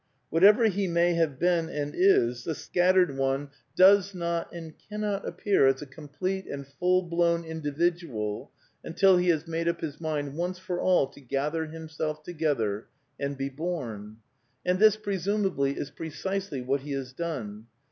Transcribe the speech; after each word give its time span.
Whatever 0.31 0.63
he 0.63 0.87
may 0.87 1.13
have 1.13 1.37
been 1.37 1.69
and 1.69 1.93
is, 1.95 2.43
the 2.43 2.55
scattered 2.55 3.15
one 3.15 3.49
does 3.75 4.13
32 4.13 4.17
A 4.17 4.19
DEFENCE 4.19 4.19
OF 4.19 4.19
IDEALISM 4.19 4.19
not 4.19 4.53
and 4.55 4.77
cannot 5.23 5.27
appear 5.27 5.67
as 5.67 5.81
a 5.83 5.85
complete 5.85 6.47
and 6.47 6.65
full 6.65 7.03
blown 7.03 7.43
Indi 7.43 7.69
vidual 7.69 8.49
until 8.83 9.17
he 9.17 9.27
has 9.29 9.45
made 9.47 9.67
up 9.67 9.81
his 9.81 10.01
mind 10.01 10.35
once 10.35 10.57
for 10.57 10.79
all 10.81 11.05
to 11.05 11.21
gather 11.21 11.67
himself 11.67 12.23
together 12.23 12.87
and 13.19 13.37
be 13.37 13.49
bom. 13.49 14.17
And 14.65 14.79
this 14.79 14.97
presumably 14.97 15.73
is 15.77 15.91
precisely 15.91 16.61
what 16.63 16.81
he 16.81 16.93
has 16.93 17.13
done. 17.13 17.67